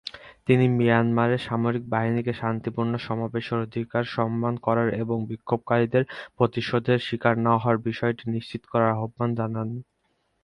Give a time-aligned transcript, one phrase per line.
[0.47, 6.03] তিনি মিয়ানমারের সামরিক বাহিনীকে শান্তিপূর্ণ সমাবেশের অধিকারকে সম্মান করার এবং বিক্ষোভকারীদের
[6.37, 9.67] প্রতিশোধের শিকার না হওয়ার বিষয়টি নিশ্চিত করার আহ্বান জানান।